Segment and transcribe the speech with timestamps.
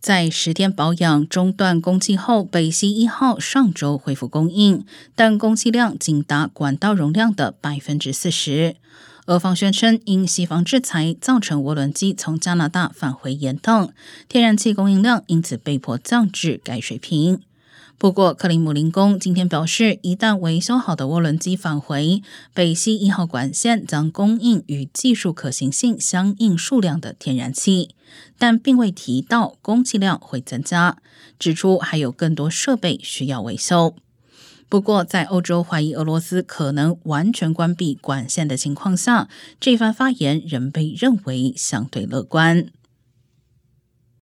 [0.00, 4.84] 在十天保养中断供气后，北溪一号上周恢复供应，
[5.16, 8.76] 但供气量仅达管道容量的百分之四十。
[9.26, 13.90] 俄方宣称，因西方制裁造成涡轮机从加拿大返回延宕，
[14.28, 17.40] 天然气供应量因此被迫降至该水平。
[17.98, 22.22] 不过，克林姆林宫今天表示，一旦维修好的涡轮机返回，
[22.52, 27.94] 北溪一号管线将供应与技术可行性相应数量的天然气，
[28.38, 30.98] 但并未提到供气量会增加，
[31.38, 33.94] 指出还有更多设备需要维修。
[34.68, 42.66] 不过，在欧洲怀疑俄罗斯可能完全关闭管线的情况下，这番发言仍被认为相对乐观。